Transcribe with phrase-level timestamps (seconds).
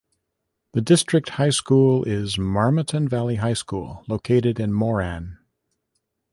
[0.73, 5.37] The district high school is Marmaton Valley High School located in Moran.